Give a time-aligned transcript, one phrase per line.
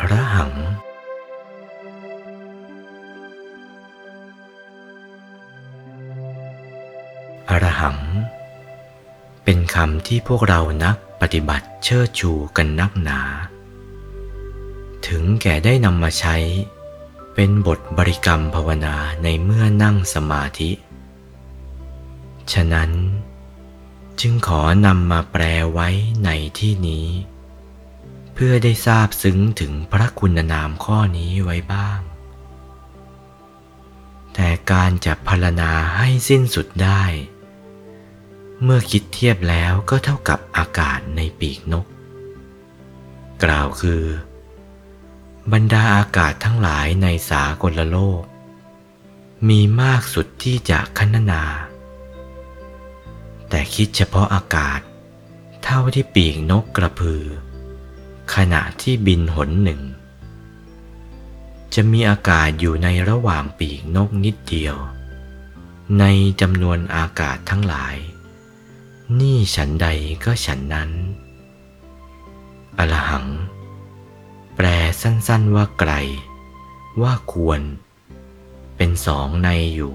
[0.00, 0.52] อระหัง
[7.50, 7.98] อรหัง
[9.44, 13.20] เป็นคำที่พวกเรานักปฏิบัติเชิดชูกันนักหนา
[15.06, 16.36] ถึงแก่ได้นำมาใช้
[17.34, 20.70] เป็นบทบริกรรมภาวนาในเมื่อนั่งสมาธิ
[22.52, 22.90] ฉะนั้น
[24.20, 25.42] จึงขอนำมาแปล
[25.72, 25.88] ไว้
[26.24, 27.06] ในที่นี้
[28.42, 32.00] พื่อได้ทราบซึ้งถึงพระคุณนามข้อนี้ไว้บ้าง
[34.34, 37.02] แต่การจะพรรณนาให้สิ้นสุดได้
[38.62, 41.86] เมื่อคิดเทียบแล้วก็เท่ากับอากาศในปีกนก
[43.44, 44.04] กล่าวคือ
[45.52, 48.22] บรรดาอากาศทั้งหลายในสากลโลก
[49.48, 51.42] มีมากสุดที่จะคณนา
[53.48, 54.80] แต่คิดเฉพาะอากาศ
[55.64, 57.24] เท่าที่ปีกนกกระพือ
[58.42, 59.80] ขณะที่บินหนหนึ่ง
[61.74, 64.76] จะมีอากาศอยู่ในระหว่างปีกนกนิดเดียว
[65.98, 66.04] ใน
[66.40, 67.96] จำนวนอากาศทั้งหลาย
[69.20, 69.88] นี่ฉันใด
[70.24, 70.90] ก็ฉันนั้น
[72.78, 73.26] อรหัง
[74.56, 74.66] แปล
[75.02, 75.92] สั้นๆว่าไกล
[77.02, 77.60] ว่าควร
[78.76, 79.94] เป็นสองในอยู่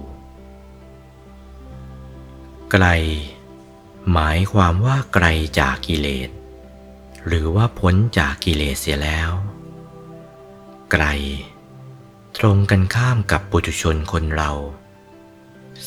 [2.71, 2.85] ไกล
[4.11, 5.25] หมายความว่าไกล
[5.59, 6.31] จากกิเลส
[7.27, 9.31] หรือว่าพ้นจากกิเลสเสียแล้ว
[10.91, 11.05] ไกล
[12.37, 14.51] ตรงกันข้ามกับปุถุชนคนเรา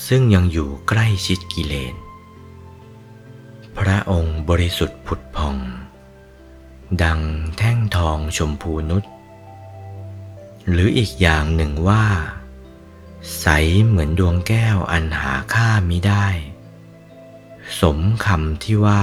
[0.06, 1.94] ซึ่งยังอยู่ใกล้ชิดกิเลส
[3.78, 5.56] พระองค์บริสุทธิ์ผุดพอง
[7.02, 7.20] ดัง
[7.56, 9.04] แท่งทองชมพูนุช
[10.70, 12.04] หรืออีกอย่างหนึ่งว่า
[13.40, 13.46] ใส
[13.86, 16.26] เหมือนดวงแก้วอันหาค่ามิได้
[17.80, 19.02] สมคำที่ว่า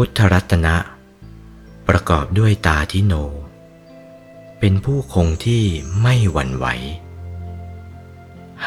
[0.00, 0.76] พุทธรัตนะ
[1.88, 3.14] ประกอบด้วยตาทิโน
[4.58, 5.64] เป็นผู้คงที่
[6.02, 6.66] ไม่หวั่นไหว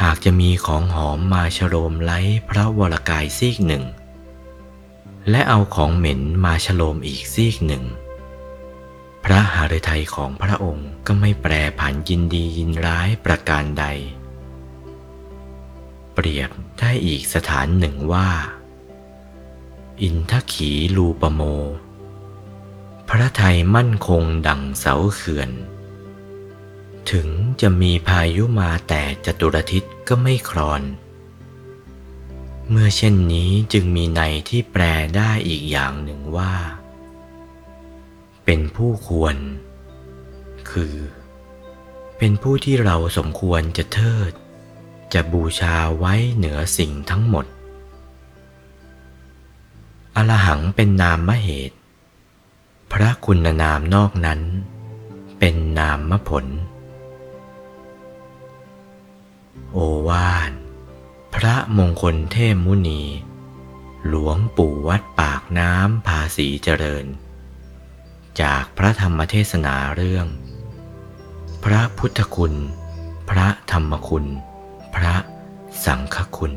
[0.02, 2.20] หากจะมีของหอมมาชโลมไล้
[2.50, 3.84] พระวรกายซีกหนึ่ง
[5.30, 7.84] และเอาของเหม็นมาฉโลมอีกซีกหนึ่ง
[9.24, 13.86] พระหฤทัยของพระองค์ก็ไม่แปรผันยินดียินร้ายประการใด
[16.14, 16.50] เปรียบ
[16.80, 18.30] ได้อีกสถานหนึ่งว่า
[20.00, 21.42] อินทขีลูปโม
[23.10, 25.52] พระไทยมั่นคงดังเสาเขื่อน
[27.12, 27.28] ถึง
[27.62, 30.82] จะมีพายุมาแต่จตุรทิศก็ไม่ครอน
[32.70, 34.84] เมื่อเช่นนี้จึงมีในที่แปล
[35.16, 36.54] ได้อีกอย่างหนึ่งว่า
[38.46, 39.36] เป็นผู้ควร
[40.72, 40.96] คือ
[42.18, 44.32] เป็นผู้ที่เราสมควรจะเทิด
[45.14, 47.46] จะบูชาไว้เหนือสิ่งทั้งหมด
[50.16, 51.78] อรหังเป็นนามมเหตุ
[52.92, 54.42] พระคุณนามนอกนั้น
[55.40, 56.46] เป็นนามผล
[59.72, 59.78] โอ
[60.08, 60.52] วาท
[61.36, 63.02] พระมงคลเทพมุนี
[64.08, 67.06] หลวงปู่วัดปากน้ำภาษีเจริญ
[68.42, 70.28] จากพระธรรมเทศนาเรื่อง
[71.64, 72.54] พระพุทธคุณ
[73.30, 74.26] พระธรรมคุณ
[74.96, 75.16] พระ
[75.86, 76.54] สังฆคุณ